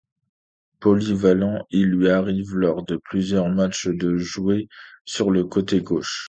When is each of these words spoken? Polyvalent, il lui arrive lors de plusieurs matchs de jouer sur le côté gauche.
Polyvalent, 0.79 1.63
il 1.69 1.91
lui 1.91 2.09
arrive 2.09 2.55
lors 2.55 2.83
de 2.83 2.97
plusieurs 2.97 3.49
matchs 3.49 3.87
de 3.87 4.17
jouer 4.17 4.67
sur 5.05 5.29
le 5.29 5.45
côté 5.45 5.79
gauche. 5.83 6.17